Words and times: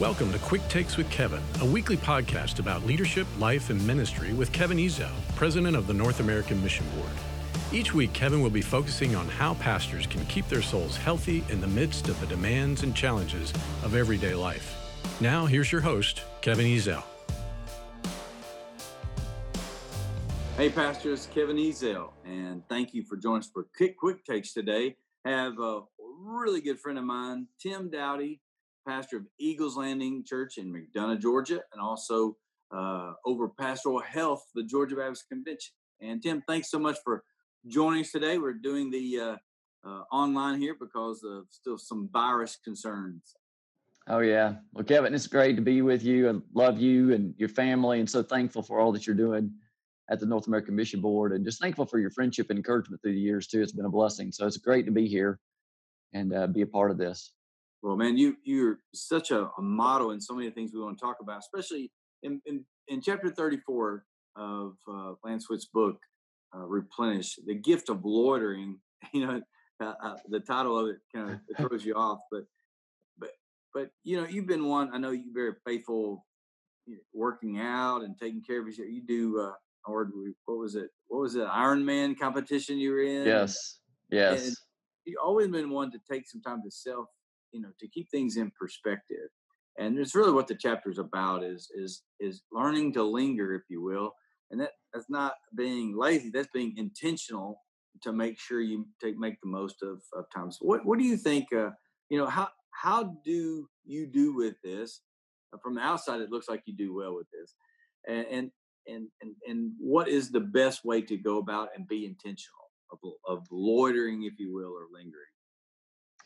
Welcome 0.00 0.32
to 0.32 0.40
Quick 0.40 0.66
Takes 0.68 0.96
with 0.96 1.08
Kevin, 1.08 1.40
a 1.60 1.64
weekly 1.64 1.96
podcast 1.96 2.58
about 2.58 2.84
leadership, 2.84 3.28
life, 3.38 3.70
and 3.70 3.86
ministry 3.86 4.32
with 4.32 4.50
Kevin 4.50 4.78
Ezell, 4.78 5.12
president 5.36 5.76
of 5.76 5.86
the 5.86 5.94
North 5.94 6.18
American 6.18 6.60
Mission 6.64 6.84
Board. 6.96 7.12
Each 7.72 7.94
week, 7.94 8.12
Kevin 8.12 8.42
will 8.42 8.50
be 8.50 8.60
focusing 8.60 9.14
on 9.14 9.28
how 9.28 9.54
pastors 9.54 10.08
can 10.08 10.26
keep 10.26 10.48
their 10.48 10.62
souls 10.62 10.96
healthy 10.96 11.44
in 11.48 11.60
the 11.60 11.68
midst 11.68 12.08
of 12.08 12.18
the 12.18 12.26
demands 12.26 12.82
and 12.82 12.92
challenges 12.92 13.52
of 13.84 13.94
everyday 13.94 14.34
life. 14.34 14.76
Now, 15.20 15.46
here's 15.46 15.70
your 15.70 15.82
host, 15.82 16.22
Kevin 16.40 16.66
Ezell. 16.66 17.04
Hey, 20.56 20.70
pastors, 20.70 21.28
Kevin 21.32 21.56
Ezell, 21.56 22.10
and 22.26 22.68
thank 22.68 22.94
you 22.94 23.04
for 23.04 23.16
joining 23.16 23.42
us 23.42 23.50
for 23.52 23.68
Quick 23.76 23.96
Quick 23.96 24.24
Takes 24.24 24.54
today. 24.54 24.96
Have 25.24 25.60
a 25.60 25.82
really 26.18 26.60
good 26.60 26.80
friend 26.80 26.98
of 26.98 27.04
mine, 27.04 27.46
Tim 27.60 27.90
Dowdy, 27.90 28.40
pastor 28.86 29.18
of 29.18 29.24
Eagles 29.38 29.76
Landing 29.76 30.24
Church 30.24 30.58
in 30.58 30.72
McDonough, 30.72 31.20
Georgia, 31.20 31.60
and 31.72 31.80
also 31.80 32.36
uh, 32.74 33.12
over 33.24 33.48
pastoral 33.48 34.00
health, 34.00 34.44
the 34.54 34.62
Georgia 34.62 34.96
Baptist 34.96 35.28
Convention. 35.28 35.72
And 36.00 36.22
Tim, 36.22 36.42
thanks 36.46 36.70
so 36.70 36.78
much 36.78 36.96
for 37.04 37.22
joining 37.66 38.00
us 38.00 38.10
today. 38.10 38.38
We're 38.38 38.54
doing 38.54 38.90
the 38.90 39.20
uh, 39.20 39.36
uh, 39.86 40.02
online 40.12 40.60
here 40.60 40.76
because 40.78 41.22
of 41.24 41.44
still 41.50 41.78
some 41.78 42.08
virus 42.12 42.58
concerns. 42.62 43.36
Oh 44.06 44.18
yeah, 44.18 44.56
well, 44.72 44.84
Kevin, 44.84 45.14
it's 45.14 45.26
great 45.26 45.56
to 45.56 45.62
be 45.62 45.80
with 45.80 46.02
you. 46.02 46.28
I 46.28 46.34
love 46.52 46.78
you 46.78 47.14
and 47.14 47.34
your 47.38 47.48
family, 47.48 48.00
and 48.00 48.10
so 48.10 48.22
thankful 48.22 48.62
for 48.62 48.78
all 48.78 48.92
that 48.92 49.06
you're 49.06 49.16
doing 49.16 49.50
at 50.10 50.20
the 50.20 50.26
North 50.26 50.46
American 50.46 50.76
Mission 50.76 51.00
Board, 51.00 51.32
and 51.32 51.44
just 51.44 51.60
thankful 51.60 51.86
for 51.86 51.98
your 51.98 52.10
friendship 52.10 52.50
and 52.50 52.58
encouragement 52.58 53.00
through 53.00 53.14
the 53.14 53.20
years 53.20 53.46
too. 53.46 53.62
It's 53.62 53.72
been 53.72 53.86
a 53.86 53.90
blessing. 53.90 54.30
So 54.30 54.46
it's 54.46 54.58
great 54.58 54.84
to 54.84 54.92
be 54.92 55.08
here 55.08 55.38
and 56.12 56.34
uh, 56.34 56.46
be 56.46 56.60
a 56.60 56.66
part 56.66 56.90
of 56.90 56.98
this. 56.98 57.32
Well, 57.84 57.96
man, 57.96 58.16
you 58.16 58.38
you're 58.44 58.78
such 58.94 59.30
a, 59.30 59.50
a, 59.58 59.62
model 59.62 60.12
in 60.12 60.20
so 60.20 60.34
many 60.34 60.48
things 60.48 60.72
we 60.72 60.80
want 60.80 60.98
to 60.98 61.04
talk 61.04 61.16
about, 61.20 61.40
especially 61.40 61.92
in 62.22 62.40
in, 62.46 62.64
in 62.88 63.02
chapter 63.02 63.28
34 63.28 64.06
of 64.36 64.72
uh, 64.90 65.12
book, 65.74 65.98
uh, 66.56 66.60
"Replenish," 66.60 67.38
the 67.46 67.54
gift 67.54 67.90
of 67.90 68.04
loitering. 68.04 68.78
You 69.12 69.26
know, 69.26 69.42
uh, 69.82 69.92
uh, 70.02 70.16
the 70.30 70.40
title 70.40 70.78
of 70.78 70.88
it 70.88 70.96
kind 71.14 71.32
of 71.32 71.40
throws 71.58 71.84
you 71.84 71.94
off, 71.94 72.20
but 72.32 72.44
but 73.18 73.32
but 73.74 73.90
you 74.02 74.16
know, 74.16 74.26
you've 74.26 74.46
been 74.46 74.64
one. 74.64 74.88
I 74.94 74.96
know 74.96 75.10
you're 75.10 75.34
very 75.34 75.52
faithful, 75.66 76.24
you 76.86 76.94
know, 76.94 77.02
working 77.12 77.60
out 77.60 78.00
and 78.00 78.16
taking 78.18 78.42
care 78.42 78.62
of 78.62 78.66
yourself. 78.66 78.88
You 78.90 79.02
do. 79.06 79.40
Uh, 79.40 79.52
or 79.86 80.10
what 80.46 80.56
was 80.56 80.74
it? 80.74 80.88
What 81.08 81.20
was 81.20 81.34
it? 81.34 81.46
Ironman 81.46 82.18
competition 82.18 82.78
you 82.78 82.92
were 82.92 83.02
in? 83.02 83.26
Yes. 83.26 83.80
Yes. 84.10 84.46
And 84.46 84.56
you 85.04 85.18
always 85.22 85.48
been 85.48 85.68
one 85.68 85.90
to 85.90 86.00
take 86.10 86.26
some 86.26 86.40
time 86.40 86.62
to 86.64 86.70
self 86.70 87.08
you 87.54 87.60
know 87.60 87.70
to 87.78 87.88
keep 87.88 88.10
things 88.10 88.36
in 88.36 88.50
perspective 88.58 89.30
and 89.78 89.98
it's 89.98 90.14
really 90.14 90.32
what 90.32 90.46
the 90.46 90.54
chapter 90.54 90.90
is 90.90 90.98
about 90.98 91.42
is 91.42 91.70
is 91.74 92.02
is 92.20 92.42
learning 92.52 92.92
to 92.92 93.02
linger 93.02 93.54
if 93.54 93.62
you 93.68 93.82
will 93.82 94.12
and 94.50 94.60
that 94.60 94.72
that's 94.92 95.08
not 95.08 95.34
being 95.56 95.96
lazy 95.96 96.30
that's 96.30 96.50
being 96.52 96.74
intentional 96.76 97.60
to 98.02 98.12
make 98.12 98.38
sure 98.38 98.60
you 98.60 98.86
take 99.02 99.16
make 99.18 99.40
the 99.40 99.48
most 99.48 99.82
of, 99.82 100.02
of 100.14 100.24
time. 100.34 100.50
So 100.50 100.58
what, 100.62 100.84
what 100.84 100.98
do 100.98 101.04
you 101.04 101.16
think 101.16 101.52
uh, 101.52 101.70
you 102.08 102.18
know 102.18 102.26
how 102.26 102.48
how 102.70 103.16
do 103.24 103.68
you 103.84 104.06
do 104.06 104.34
with 104.34 104.54
this? 104.62 105.00
Uh, 105.52 105.58
from 105.62 105.74
the 105.74 105.80
outside 105.80 106.20
it 106.20 106.30
looks 106.30 106.48
like 106.48 106.62
you 106.66 106.74
do 106.76 106.94
well 106.94 107.14
with 107.14 107.26
this 107.30 107.54
and 108.06 108.26
and 108.26 108.50
and 108.86 109.08
and, 109.22 109.34
and 109.46 109.72
what 109.78 110.08
is 110.08 110.30
the 110.30 110.40
best 110.40 110.84
way 110.84 111.00
to 111.02 111.16
go 111.16 111.38
about 111.38 111.68
and 111.76 111.88
be 111.88 112.04
intentional 112.04 112.70
of, 112.92 112.98
of 113.26 113.46
loitering 113.50 114.24
if 114.24 114.38
you 114.38 114.52
will 114.52 114.72
or 114.72 114.86
lingering? 114.92 115.24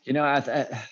You 0.04 0.14
know 0.14 0.24
i, 0.24 0.38
I 0.38 0.84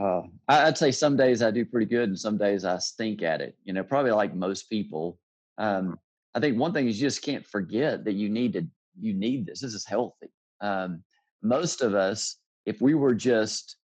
uh, 0.00 0.22
I'd 0.48 0.78
say 0.78 0.90
some 0.90 1.16
days 1.16 1.42
I 1.42 1.50
do 1.50 1.64
pretty 1.64 1.86
good, 1.86 2.08
and 2.08 2.18
some 2.18 2.36
days 2.36 2.64
I 2.64 2.78
stink 2.78 3.22
at 3.22 3.40
it. 3.40 3.56
You 3.64 3.72
know, 3.72 3.84
probably 3.84 4.12
like 4.12 4.34
most 4.34 4.68
people. 4.68 5.18
Um, 5.58 5.98
I 6.34 6.40
think 6.40 6.58
one 6.58 6.72
thing 6.72 6.88
is 6.88 7.00
you 7.00 7.06
just 7.06 7.22
can't 7.22 7.46
forget 7.46 8.04
that 8.04 8.14
you 8.14 8.28
need 8.28 8.52
to 8.54 8.66
you 9.00 9.14
need 9.14 9.46
this. 9.46 9.60
This 9.60 9.74
is 9.74 9.86
healthy. 9.86 10.30
Um, 10.60 11.02
most 11.42 11.80
of 11.80 11.94
us, 11.94 12.36
if 12.66 12.80
we 12.80 12.94
were 12.94 13.14
just 13.14 13.76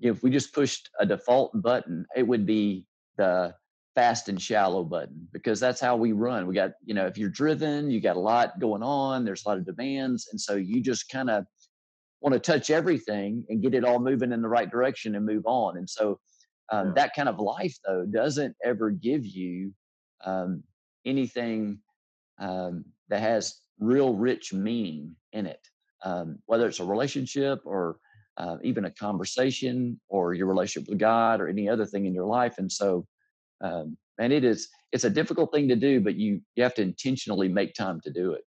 if 0.00 0.22
we 0.22 0.30
just 0.30 0.52
pushed 0.52 0.90
a 1.00 1.06
default 1.06 1.62
button, 1.62 2.06
it 2.14 2.26
would 2.26 2.44
be 2.44 2.86
the 3.16 3.54
fast 3.94 4.28
and 4.28 4.40
shallow 4.40 4.84
button 4.84 5.26
because 5.32 5.58
that's 5.58 5.80
how 5.80 5.96
we 5.96 6.12
run. 6.12 6.46
We 6.46 6.54
got, 6.54 6.72
you 6.84 6.92
know, 6.92 7.06
if 7.06 7.16
you're 7.16 7.30
driven, 7.30 7.90
you 7.90 8.00
got 8.00 8.16
a 8.16 8.20
lot 8.20 8.60
going 8.60 8.82
on, 8.82 9.24
there's 9.24 9.44
a 9.46 9.48
lot 9.48 9.56
of 9.56 9.64
demands. 9.64 10.28
And 10.30 10.40
so 10.40 10.54
you 10.54 10.82
just 10.82 11.08
kind 11.08 11.30
of 11.30 11.46
want 12.20 12.32
to 12.32 12.40
touch 12.40 12.70
everything 12.70 13.44
and 13.48 13.62
get 13.62 13.74
it 13.74 13.84
all 13.84 13.98
moving 13.98 14.32
in 14.32 14.42
the 14.42 14.48
right 14.48 14.70
direction 14.70 15.14
and 15.14 15.24
move 15.24 15.44
on. 15.46 15.76
And 15.76 15.88
so 15.88 16.18
um, 16.72 16.88
yeah. 16.88 16.92
that 16.96 17.14
kind 17.14 17.28
of 17.28 17.38
life, 17.38 17.76
though, 17.86 18.04
doesn't 18.06 18.56
ever 18.64 18.90
give 18.90 19.24
you 19.24 19.72
um, 20.24 20.62
anything 21.04 21.78
um, 22.38 22.84
that 23.08 23.20
has 23.20 23.60
real 23.78 24.14
rich 24.14 24.52
meaning 24.52 25.14
in 25.32 25.46
it, 25.46 25.60
um, 26.04 26.38
whether 26.46 26.66
it's 26.66 26.80
a 26.80 26.84
relationship 26.84 27.60
or 27.64 27.98
uh, 28.38 28.56
even 28.62 28.84
a 28.84 28.90
conversation 28.90 29.98
or 30.08 30.34
your 30.34 30.46
relationship 30.46 30.88
with 30.88 30.98
God 30.98 31.40
or 31.40 31.48
any 31.48 31.68
other 31.68 31.86
thing 31.86 32.06
in 32.06 32.14
your 32.14 32.26
life. 32.26 32.58
And 32.58 32.70
so, 32.70 33.06
um, 33.62 33.96
and 34.18 34.32
it 34.32 34.44
is 34.44 34.68
it's 34.92 35.04
a 35.04 35.10
difficult 35.10 35.52
thing 35.52 35.68
to 35.68 35.76
do, 35.76 36.00
but 36.00 36.16
you 36.16 36.40
you 36.54 36.62
have 36.62 36.74
to 36.74 36.82
intentionally 36.82 37.48
make 37.48 37.74
time 37.74 38.00
to 38.02 38.10
do 38.10 38.32
it. 38.32 38.42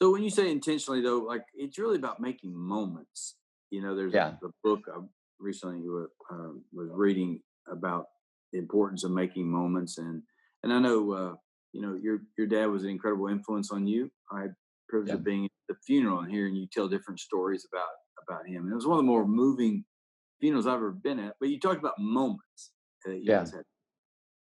So 0.00 0.12
when 0.12 0.22
you 0.22 0.30
say 0.30 0.50
intentionally, 0.50 1.00
though, 1.00 1.18
like 1.18 1.42
it's 1.54 1.78
really 1.78 1.96
about 1.96 2.20
making 2.20 2.54
moments. 2.54 3.36
You 3.70 3.82
know, 3.82 3.94
there's 3.96 4.14
yeah. 4.14 4.34
a, 4.42 4.46
a, 4.46 4.50
book 4.64 4.80
I 4.88 5.00
recently 5.38 5.84
uh, 6.32 6.52
was 6.72 6.88
reading 6.92 7.40
about 7.70 8.06
the 8.52 8.58
importance 8.58 9.04
of 9.04 9.10
making 9.10 9.50
moments, 9.50 9.98
and 9.98 10.22
and 10.62 10.72
I 10.72 10.78
know 10.78 11.12
uh, 11.12 11.34
you 11.72 11.82
know 11.82 11.98
your 12.00 12.20
your 12.38 12.46
dad 12.46 12.66
was 12.66 12.84
an 12.84 12.90
incredible 12.90 13.28
influence 13.28 13.70
on 13.70 13.86
you. 13.86 14.10
I 14.32 14.42
had 14.42 14.54
privilege 14.88 15.10
yeah. 15.10 15.16
of 15.16 15.24
being 15.24 15.44
at 15.44 15.50
the 15.68 15.74
funeral 15.86 16.20
and 16.20 16.30
hearing 16.30 16.54
you 16.54 16.66
tell 16.72 16.88
different 16.88 17.20
stories 17.20 17.66
about 17.70 17.88
about 18.28 18.46
him. 18.46 18.64
And 18.64 18.72
it 18.72 18.74
was 18.74 18.86
one 18.86 18.98
of 18.98 19.04
the 19.04 19.10
more 19.10 19.26
moving 19.26 19.84
funerals 20.40 20.66
I've 20.66 20.74
ever 20.74 20.92
been 20.92 21.18
at. 21.18 21.34
But 21.40 21.50
you 21.50 21.58
talked 21.58 21.78
about 21.78 21.98
moments 21.98 22.72
that 23.04 23.16
you 23.16 23.24
yeah. 23.24 23.38
guys 23.38 23.52
had. 23.52 23.62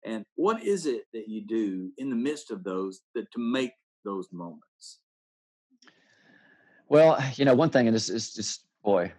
And 0.06 0.24
what 0.36 0.64
is 0.64 0.86
it 0.86 1.04
that 1.14 1.28
you 1.28 1.46
do 1.46 1.92
in 1.98 2.10
the 2.10 2.16
midst 2.16 2.52
of 2.52 2.64
those 2.64 3.02
that 3.16 3.26
to 3.34 3.40
make 3.40 3.72
those 4.06 4.28
moments? 4.32 5.00
Well, 6.90 7.22
you 7.36 7.46
know, 7.46 7.56
one 7.56 7.70
thing, 7.70 7.88
and 7.88 7.96
this 7.96 8.10
is 8.10 8.34
just 8.34 8.66
boy, 8.84 9.12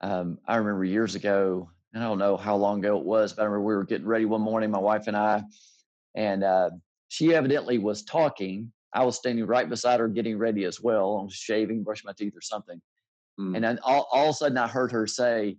um, 0.00 0.38
I 0.46 0.56
remember 0.56 0.84
years 0.84 1.14
ago, 1.14 1.70
and 1.92 2.02
I 2.02 2.06
don't 2.06 2.18
know 2.18 2.36
how 2.36 2.56
long 2.56 2.78
ago 2.80 2.98
it 2.98 3.04
was, 3.04 3.32
but 3.32 3.42
I 3.42 3.44
remember 3.46 3.66
we 3.66 3.74
were 3.74 3.84
getting 3.84 4.06
ready 4.06 4.24
one 4.24 4.40
morning, 4.40 4.70
my 4.70 4.78
wife 4.78 5.06
and 5.06 5.16
I, 5.16 5.42
and 6.14 6.44
uh, 6.44 6.70
she 7.08 7.34
evidently 7.34 7.78
was 7.78 8.02
talking. 8.02 8.72
I 8.92 9.04
was 9.04 9.16
standing 9.16 9.46
right 9.46 9.68
beside 9.68 10.00
her, 10.00 10.08
getting 10.08 10.38
ready 10.38 10.64
as 10.64 10.80
well. 10.80 11.18
I 11.20 11.24
was 11.24 11.34
shaving, 11.34 11.82
brushing 11.82 12.06
my 12.06 12.12
teeth, 12.12 12.36
or 12.36 12.40
something. 12.40 12.80
Mm. 13.38 13.56
And 13.56 13.64
then 13.64 13.78
all, 13.82 14.08
all 14.12 14.30
of 14.30 14.30
a 14.30 14.34
sudden, 14.34 14.58
I 14.58 14.66
heard 14.66 14.92
her 14.92 15.06
say, 15.06 15.56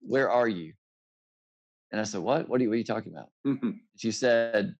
"Where 0.00 0.30
are 0.30 0.48
you?" 0.48 0.72
And 1.90 2.00
I 2.00 2.04
said, 2.04 2.20
"What? 2.20 2.48
What 2.48 2.60
are 2.60 2.64
you, 2.64 2.70
what 2.70 2.74
are 2.74 2.78
you 2.78 2.84
talking 2.84 3.12
about?" 3.12 3.30
She 3.96 4.10
said, 4.10 4.74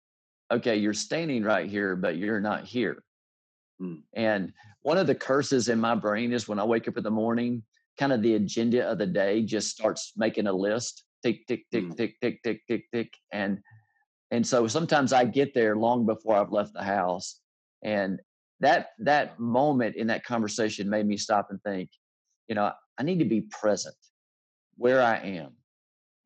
"Okay, 0.50 0.76
you're 0.76 0.94
standing 0.94 1.42
right 1.42 1.68
here, 1.68 1.96
but 1.96 2.16
you're 2.16 2.40
not 2.40 2.64
here." 2.64 3.03
Mm. 3.84 4.02
And 4.14 4.52
one 4.82 4.98
of 4.98 5.06
the 5.06 5.14
curses 5.14 5.68
in 5.68 5.80
my 5.80 5.94
brain 5.94 6.32
is 6.32 6.48
when 6.48 6.58
I 6.58 6.64
wake 6.64 6.88
up 6.88 6.96
in 6.96 7.04
the 7.04 7.10
morning, 7.10 7.62
kind 7.98 8.12
of 8.12 8.22
the 8.22 8.34
agenda 8.34 8.88
of 8.88 8.98
the 8.98 9.06
day 9.06 9.42
just 9.42 9.70
starts 9.70 10.12
making 10.16 10.46
a 10.46 10.52
list 10.52 11.04
tick 11.22 11.46
tick 11.46 11.64
tick 11.70 11.84
mm. 11.84 11.96
tick 11.96 12.20
tick 12.20 12.42
tick 12.42 12.60
tick 12.68 12.84
tick 12.92 13.14
and 13.32 13.58
and 14.30 14.46
so 14.46 14.66
sometimes 14.66 15.12
I 15.12 15.24
get 15.24 15.54
there 15.54 15.76
long 15.76 16.06
before 16.06 16.36
I've 16.36 16.52
left 16.52 16.74
the 16.74 16.82
house 16.82 17.40
and 17.82 18.20
that 18.60 18.88
that 18.98 19.38
moment 19.38 19.96
in 19.96 20.08
that 20.08 20.24
conversation 20.24 20.90
made 20.90 21.06
me 21.06 21.16
stop 21.16 21.48
and 21.50 21.60
think 21.62 21.88
you 22.48 22.54
know 22.54 22.72
I 22.98 23.02
need 23.02 23.20
to 23.20 23.24
be 23.24 23.42
present 23.42 23.96
where 24.76 25.00
I 25.00 25.16
am 25.18 25.52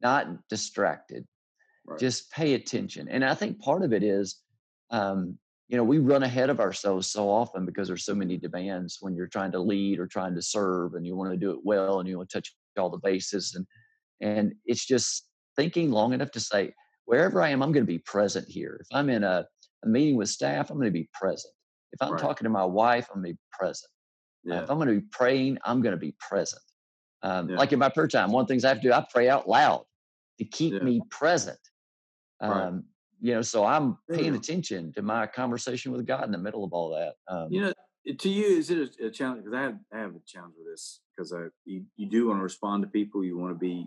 not 0.01 0.27
distracted 0.49 1.27
right. 1.87 1.99
just 1.99 2.31
pay 2.33 2.55
attention 2.55 3.09
and 3.09 3.25
I 3.25 3.35
think 3.35 3.61
part 3.61 3.85
of 3.85 3.93
it 3.93 4.03
is 4.03 4.41
um, 4.91 5.39
you 5.69 5.77
know 5.77 5.85
we 5.85 5.99
run 5.99 6.23
ahead 6.23 6.51
of 6.51 6.61
ourselves 6.61 7.07
so 7.07 7.29
often 7.29 7.67
because 7.67 7.89
there's 7.89 8.05
so 8.05 8.15
many 8.15 8.37
demands 8.37 8.99
when 9.01 9.15
you're 9.15 9.27
trying 9.27 9.53
to 9.53 9.59
lead 9.59 9.99
or 9.99 10.07
trying 10.07 10.35
to 10.35 10.43
serve 10.43 10.95
and 10.95 11.07
you 11.07 11.15
want 11.15 11.31
to 11.31 11.37
do 11.37 11.51
it 11.51 11.59
well 11.63 12.01
and 12.01 12.09
you 12.09 12.17
want 12.17 12.29
to 12.29 12.39
touch 12.39 12.55
all 12.79 12.91
the 12.91 12.99
bases 12.99 13.55
and 13.55 13.67
and 14.21 14.55
it's 14.65 14.85
just 14.85 15.29
thinking 15.57 15.91
long 15.91 16.13
enough 16.13 16.31
to 16.31 16.41
say 16.41 16.73
wherever 17.05 17.43
i 17.43 17.49
am 17.49 17.63
i'm 17.63 17.73
going 17.73 17.85
to 17.85 17.93
be 17.93 17.99
present 17.99 18.49
here 18.49 18.79
if 18.81 18.87
i'm 18.93 19.11
in 19.11 19.25
a, 19.25 19.47
a 19.85 19.89
meeting 19.89 20.17
with 20.17 20.29
staff 20.29 20.71
i'm 20.71 20.77
going 20.77 20.87
to 20.87 20.91
be 20.91 21.09
present 21.13 21.53
if 21.93 22.01
i'm 22.03 22.13
right. 22.13 22.21
talking 22.21 22.45
to 22.45 22.51
my 22.51 22.65
wife 22.65 23.09
i'm 23.11 23.21
going 23.21 23.33
to 23.33 23.35
be 23.35 23.41
present 23.53 23.91
yeah. 24.45 24.61
uh, 24.61 24.63
if 24.63 24.71
i'm 24.71 24.79
going 24.79 24.89
to 24.89 24.95
be 24.95 25.07
praying 25.13 25.59
i'm 25.65 25.83
going 25.83 25.93
to 25.95 25.99
be 25.99 26.15
present 26.19 26.63
um, 27.23 27.51
yeah. 27.51 27.57
like 27.57 27.73
in 27.73 27.79
my 27.79 27.89
prayer 27.89 28.07
time 28.09 28.31
one 28.31 28.43
of 28.43 28.49
the 28.49 28.53
things 28.53 28.65
i 28.65 28.69
have 28.69 28.81
to 28.81 28.89
do 28.89 28.93
i 28.93 29.05
pray 29.13 29.29
out 29.29 29.49
loud 29.49 29.85
to 30.39 30.45
keep 30.45 30.73
yeah. 30.73 30.81
me 30.81 31.03
present 31.11 31.59
um, 32.41 32.51
right 32.51 32.83
you 33.21 33.35
know 33.35 33.43
so 33.43 33.65
i'm 33.65 33.99
paying 34.11 34.35
attention 34.35 34.93
to 34.93 35.03
my 35.03 35.27
conversation 35.27 35.93
with 35.93 36.07
god 36.07 36.25
in 36.25 36.33
the 36.33 36.39
middle 36.39 36.65
of 36.65 36.73
all 36.73 36.91
that 36.91 37.15
um, 37.33 37.49
you 37.51 37.61
know 37.61 37.73
to 38.19 38.29
you 38.29 38.47
is 38.47 38.71
it 38.71 38.97
a, 39.01 39.07
a 39.07 39.11
challenge 39.11 39.45
because 39.45 39.55
I 39.55 39.63
have, 39.63 39.77
I 39.93 39.99
have 39.99 40.15
a 40.15 40.21
challenge 40.27 40.55
with 40.57 40.67
this 40.73 41.01
because 41.15 41.33
I 41.33 41.49
you, 41.67 41.85
you 41.97 42.09
do 42.09 42.29
want 42.29 42.39
to 42.39 42.43
respond 42.43 42.83
to 42.83 42.89
people 42.89 43.23
you 43.23 43.37
want 43.37 43.53
to 43.53 43.59
be 43.59 43.85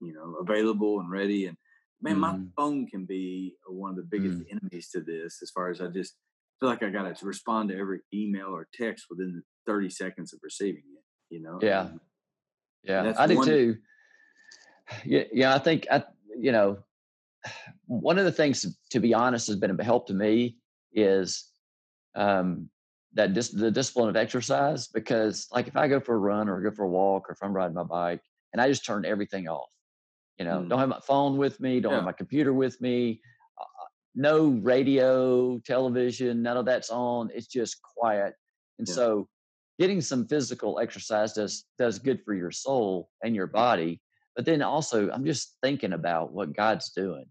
you 0.00 0.12
know 0.12 0.36
available 0.40 0.98
and 0.98 1.10
ready 1.10 1.46
and 1.46 1.56
man, 2.02 2.14
mm-hmm. 2.14 2.20
my 2.20 2.38
phone 2.56 2.86
can 2.86 3.04
be 3.04 3.54
one 3.66 3.90
of 3.90 3.96
the 3.96 4.02
biggest 4.02 4.38
mm-hmm. 4.38 4.56
enemies 4.56 4.88
to 4.90 5.00
this. 5.00 5.40
As 5.42 5.50
far 5.50 5.70
as 5.70 5.80
I 5.80 5.88
just 5.88 6.14
feel 6.58 6.68
like 6.68 6.82
I 6.82 6.90
got 6.90 7.14
to 7.14 7.26
respond 7.26 7.70
to 7.70 7.78
every 7.78 8.00
email 8.12 8.48
or 8.48 8.68
text 8.74 9.06
within 9.10 9.42
30 9.66 9.90
seconds 9.90 10.32
of 10.32 10.40
receiving 10.42 10.82
it. 10.96 11.34
You 11.34 11.42
know? 11.42 11.58
Yeah, 11.62 11.88
yeah, 12.82 13.14
I 13.16 13.26
do 13.26 13.36
one, 13.36 13.46
too. 13.46 13.76
Yeah, 15.04 15.22
yeah, 15.32 15.54
I 15.54 15.60
think 15.60 15.86
I, 15.88 16.02
you 16.36 16.50
know, 16.50 16.78
one 17.86 18.18
of 18.18 18.24
the 18.24 18.32
things, 18.32 18.66
to 18.90 19.00
be 19.00 19.14
honest, 19.14 19.46
has 19.46 19.56
been 19.56 19.78
a 19.78 19.84
help 19.84 20.06
to 20.08 20.14
me 20.14 20.56
is 20.92 21.50
um, 22.14 22.68
that 23.14 23.34
dis- 23.34 23.50
the 23.50 23.70
discipline 23.70 24.08
of 24.08 24.16
exercise. 24.16 24.88
Because, 24.88 25.46
like, 25.52 25.68
if 25.68 25.76
I 25.76 25.88
go 25.88 26.00
for 26.00 26.14
a 26.14 26.18
run 26.18 26.48
or 26.48 26.60
go 26.60 26.70
for 26.70 26.84
a 26.84 26.88
walk, 26.88 27.28
or 27.28 27.32
if 27.32 27.38
I'm 27.42 27.52
riding 27.52 27.74
my 27.74 27.84
bike, 27.84 28.22
and 28.52 28.60
I 28.60 28.68
just 28.68 28.84
turn 28.84 29.04
everything 29.04 29.48
off, 29.48 29.70
you 30.38 30.44
know, 30.44 30.58
mm. 30.58 30.68
don't 30.68 30.78
have 30.78 30.88
my 30.88 31.00
phone 31.06 31.36
with 31.36 31.60
me, 31.60 31.80
don't 31.80 31.92
yeah. 31.92 31.98
have 31.98 32.04
my 32.04 32.12
computer 32.12 32.52
with 32.52 32.80
me, 32.80 33.20
uh, 33.60 33.64
no 34.14 34.48
radio, 34.62 35.58
television, 35.64 36.42
none 36.42 36.56
of 36.56 36.66
that's 36.66 36.90
on. 36.90 37.30
It's 37.34 37.46
just 37.46 37.80
quiet, 37.82 38.34
and 38.78 38.88
yeah. 38.88 38.94
so 38.94 39.28
getting 39.78 40.00
some 40.00 40.26
physical 40.26 40.78
exercise 40.78 41.32
does 41.32 41.64
does 41.78 41.98
good 41.98 42.20
for 42.24 42.34
your 42.34 42.50
soul 42.50 43.08
and 43.24 43.34
your 43.34 43.46
body 43.46 44.00
but 44.40 44.46
then 44.46 44.62
also 44.62 45.10
i'm 45.10 45.26
just 45.26 45.58
thinking 45.62 45.92
about 45.92 46.32
what 46.32 46.56
god's 46.56 46.92
doing 46.92 47.26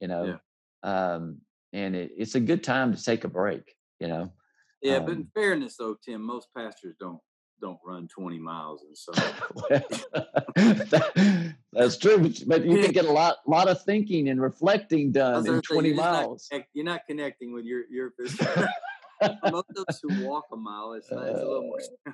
you 0.00 0.08
know 0.08 0.38
yeah. 0.82 1.14
um 1.14 1.36
and 1.74 1.94
it, 1.94 2.10
it's 2.16 2.36
a 2.36 2.40
good 2.40 2.64
time 2.64 2.94
to 2.94 3.04
take 3.04 3.24
a 3.24 3.28
break 3.28 3.74
you 4.00 4.08
know 4.08 4.32
yeah 4.80 4.96
um, 4.96 5.04
but 5.04 5.12
in 5.12 5.18
um 5.18 5.28
fairness 5.34 5.76
though 5.76 5.94
tim 6.02 6.22
most 6.22 6.48
pastors 6.56 6.96
don't 6.98 7.18
don't 7.60 7.78
run 7.84 8.08
20 8.08 8.38
miles 8.38 8.82
and 8.86 8.96
so 8.96 9.12
that, 9.68 11.54
that's 11.70 11.98
true 11.98 12.16
but, 12.16 12.42
but 12.46 12.64
you 12.64 12.80
can 12.80 12.92
get 12.98 13.04
a 13.04 13.12
lot 13.12 13.36
lot 13.46 13.68
of 13.68 13.82
thinking 13.82 14.30
and 14.30 14.40
reflecting 14.40 15.12
done 15.12 15.46
in 15.46 15.60
20 15.60 15.88
you're 15.88 15.96
miles. 15.98 16.48
not, 16.50 16.62
you're 16.72 16.84
not 16.86 17.02
connecting 17.06 17.52
with 17.52 17.66
your 17.66 17.82
your 17.90 18.14
most 19.50 19.66
of 19.76 19.84
us 19.86 20.00
who 20.02 20.26
walk 20.26 20.46
a 20.50 20.56
mile 20.56 20.94
it's, 20.94 21.08
it's 21.10 21.12
a 21.12 21.16
little 21.16 21.60
more 21.60 21.78
uh, 22.08 22.12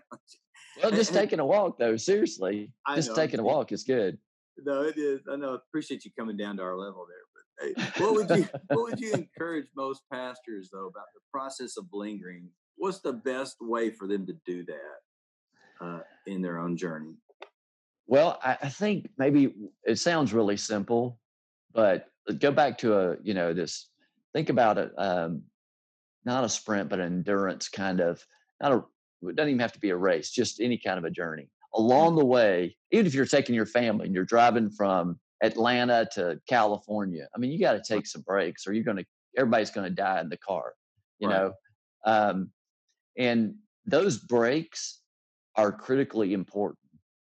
well 0.82 0.90
just 0.90 1.14
taking 1.14 1.38
a 1.38 1.46
walk 1.46 1.78
though 1.78 1.96
seriously 1.96 2.72
I 2.84 2.96
just 2.96 3.10
know, 3.10 3.14
taking 3.14 3.38
a 3.38 3.44
walk 3.44 3.70
is 3.70 3.84
good 3.84 4.18
no, 4.64 4.82
it 4.82 4.96
is. 4.96 5.20
I 5.30 5.36
know. 5.36 5.54
Appreciate 5.54 6.04
you 6.04 6.10
coming 6.18 6.36
down 6.36 6.56
to 6.56 6.62
our 6.62 6.76
level 6.76 7.06
there. 7.06 7.74
But 7.76 7.94
hey, 7.98 8.02
what 8.04 8.14
would 8.14 8.38
you 8.38 8.48
what 8.68 8.90
would 8.90 9.00
you 9.00 9.12
encourage 9.12 9.66
most 9.76 10.02
pastors 10.12 10.70
though 10.72 10.86
about 10.86 11.06
the 11.14 11.20
process 11.32 11.76
of 11.76 11.86
lingering? 11.92 12.48
What's 12.76 13.00
the 13.00 13.12
best 13.12 13.56
way 13.60 13.90
for 13.90 14.06
them 14.06 14.26
to 14.26 14.34
do 14.46 14.64
that 14.64 15.84
uh, 15.86 16.00
in 16.26 16.42
their 16.42 16.58
own 16.58 16.76
journey? 16.76 17.14
Well, 18.06 18.38
I, 18.42 18.56
I 18.62 18.68
think 18.68 19.08
maybe 19.18 19.54
it 19.84 19.98
sounds 19.98 20.32
really 20.32 20.56
simple, 20.56 21.18
but 21.72 22.06
go 22.38 22.50
back 22.50 22.78
to 22.78 22.98
a 22.98 23.16
you 23.22 23.34
know 23.34 23.52
this. 23.52 23.88
Think 24.32 24.48
about 24.48 24.78
it. 24.78 24.92
Um, 24.96 25.42
not 26.24 26.44
a 26.44 26.48
sprint, 26.48 26.88
but 26.88 27.00
an 27.00 27.06
endurance 27.06 27.68
kind 27.68 28.00
of. 28.00 28.24
Not 28.60 28.72
a. 28.72 28.84
It 29.28 29.36
doesn't 29.36 29.50
even 29.50 29.60
have 29.60 29.72
to 29.72 29.80
be 29.80 29.90
a 29.90 29.96
race. 29.96 30.30
Just 30.30 30.60
any 30.60 30.78
kind 30.78 30.98
of 30.98 31.04
a 31.04 31.10
journey 31.10 31.50
along 31.74 32.16
the 32.16 32.24
way, 32.24 32.76
even 32.90 33.06
if 33.06 33.14
you're 33.14 33.26
taking 33.26 33.54
your 33.54 33.66
family 33.66 34.06
and 34.06 34.14
you're 34.14 34.24
driving 34.24 34.70
from 34.70 35.18
Atlanta 35.42 36.08
to 36.12 36.40
California, 36.48 37.28
I 37.34 37.38
mean, 37.38 37.50
you 37.50 37.58
got 37.58 37.72
to 37.72 37.82
take 37.86 38.06
some 38.06 38.22
breaks 38.22 38.66
or 38.66 38.72
you're 38.72 38.84
going 38.84 38.98
to, 38.98 39.04
everybody's 39.36 39.70
going 39.70 39.88
to 39.88 39.94
die 39.94 40.20
in 40.20 40.28
the 40.28 40.36
car, 40.36 40.74
you 41.18 41.28
right. 41.28 41.36
know? 41.36 41.52
Um, 42.04 42.50
and 43.16 43.54
those 43.86 44.18
breaks 44.18 45.00
are 45.56 45.72
critically 45.72 46.32
important. 46.32 46.78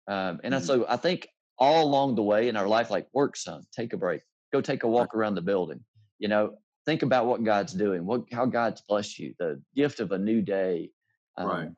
Um, 0.06 0.40
and 0.44 0.54
mm-hmm. 0.54 0.64
so 0.64 0.86
I 0.88 0.96
think 0.96 1.28
all 1.58 1.84
along 1.84 2.16
the 2.16 2.22
way 2.22 2.48
in 2.48 2.56
our 2.56 2.68
life, 2.68 2.90
like 2.90 3.06
work, 3.12 3.36
son, 3.36 3.62
take 3.74 3.92
a 3.92 3.96
break, 3.96 4.20
go 4.52 4.60
take 4.60 4.82
a 4.82 4.88
walk 4.88 5.14
around 5.14 5.34
the 5.34 5.42
building, 5.42 5.80
you 6.18 6.28
know, 6.28 6.58
think 6.84 7.02
about 7.02 7.26
what 7.26 7.42
God's 7.42 7.72
doing, 7.72 8.04
what, 8.04 8.24
how 8.30 8.44
God's 8.44 8.82
blessed 8.82 9.18
you, 9.18 9.34
the 9.38 9.62
gift 9.74 10.00
of 10.00 10.12
a 10.12 10.18
new 10.18 10.42
day. 10.42 10.90
Um, 11.36 11.46
right 11.46 11.68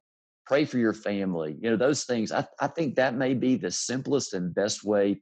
pray 0.47 0.65
for 0.65 0.79
your 0.79 0.93
family 0.93 1.57
you 1.61 1.71
know 1.71 1.77
those 1.77 2.05
things 2.05 2.33
i, 2.33 2.47
I 2.61 2.69
think 2.69 2.97
that 2.97 3.15
may 3.15 3.35
be 3.35 3.57
the 3.57 3.71
simplest 3.71 4.35
and 4.35 4.55
best 4.55 4.85
way 4.85 5.21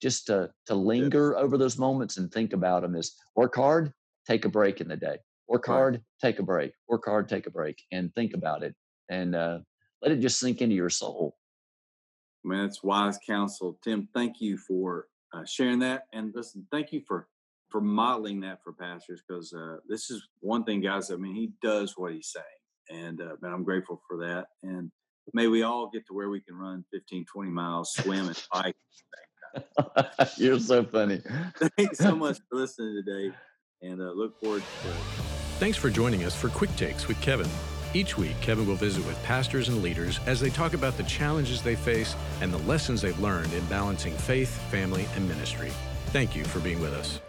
just 0.00 0.26
to 0.26 0.50
to 0.66 0.74
linger 0.74 1.36
over 1.36 1.58
those 1.58 1.78
moments 1.78 2.16
and 2.16 2.32
think 2.32 2.52
about 2.52 2.82
them 2.82 2.96
is 2.96 3.14
work 3.36 3.54
hard 3.54 3.92
take 4.26 4.44
a 4.44 4.48
break 4.48 4.80
in 4.80 4.88
the 4.88 4.96
day. 4.96 5.18
Work 5.48 5.66
hard 5.66 6.02
take 6.20 6.38
a 6.38 6.42
break. 6.42 6.72
Work 6.88 7.04
hard 7.06 7.28
take 7.28 7.46
a 7.46 7.50
break 7.50 7.82
and 7.90 8.14
think 8.14 8.34
about 8.34 8.62
it 8.62 8.74
and 9.08 9.34
uh, 9.34 9.58
let 10.02 10.12
it 10.12 10.20
just 10.20 10.38
sink 10.38 10.62
into 10.62 10.76
your 10.76 10.90
soul. 10.90 11.36
Man 12.44 12.62
that's 12.62 12.82
wise 12.82 13.18
counsel. 13.26 13.78
Tim 13.82 14.08
thank 14.14 14.40
you 14.40 14.56
for 14.56 15.08
uh, 15.32 15.44
sharing 15.44 15.80
that 15.80 16.06
and 16.12 16.32
listen 16.34 16.66
thank 16.70 16.92
you 16.92 17.02
for 17.06 17.28
for 17.68 17.80
modeling 17.80 18.40
that 18.40 18.62
for 18.64 18.72
pastors 18.72 19.22
because 19.26 19.52
uh, 19.52 19.76
this 19.88 20.10
is 20.10 20.26
one 20.40 20.64
thing 20.64 20.80
guys 20.80 21.12
i 21.12 21.14
mean 21.14 21.36
he 21.36 21.52
does 21.62 21.96
what 21.96 22.12
he's 22.12 22.32
saying 22.32 22.59
and 22.90 23.20
uh, 23.20 23.36
man, 23.40 23.52
I'm 23.52 23.64
grateful 23.64 24.00
for 24.08 24.18
that. 24.18 24.46
And 24.62 24.90
may 25.32 25.46
we 25.46 25.62
all 25.62 25.90
get 25.92 26.06
to 26.08 26.14
where 26.14 26.28
we 26.28 26.40
can 26.40 26.56
run 26.56 26.84
15, 26.92 27.24
20 27.32 27.50
miles, 27.50 27.92
swim, 27.92 28.28
and 28.28 28.46
bike. 28.52 28.76
You're 30.36 30.60
so 30.60 30.84
funny. 30.84 31.22
Thanks 31.76 31.98
so 31.98 32.14
much 32.14 32.38
for 32.48 32.58
listening 32.58 33.02
today, 33.04 33.34
and 33.82 34.00
uh, 34.00 34.12
look 34.12 34.38
forward 34.40 34.62
to 34.82 34.88
it. 34.88 34.94
Thanks 35.58 35.76
for 35.76 35.90
joining 35.90 36.24
us 36.24 36.34
for 36.34 36.48
Quick 36.48 36.74
Takes 36.76 37.08
with 37.08 37.20
Kevin. 37.20 37.48
Each 37.92 38.16
week, 38.16 38.40
Kevin 38.40 38.66
will 38.66 38.76
visit 38.76 39.04
with 39.04 39.20
pastors 39.24 39.68
and 39.68 39.82
leaders 39.82 40.20
as 40.26 40.40
they 40.40 40.50
talk 40.50 40.74
about 40.74 40.96
the 40.96 41.02
challenges 41.02 41.60
they 41.60 41.74
face 41.74 42.14
and 42.40 42.52
the 42.52 42.58
lessons 42.58 43.02
they've 43.02 43.18
learned 43.18 43.52
in 43.52 43.64
balancing 43.66 44.14
faith, 44.14 44.50
family, 44.70 45.08
and 45.16 45.28
ministry. 45.28 45.72
Thank 46.06 46.36
you 46.36 46.44
for 46.44 46.60
being 46.60 46.80
with 46.80 46.94
us. 46.94 47.20